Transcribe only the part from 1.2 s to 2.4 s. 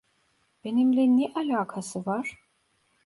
alakası var?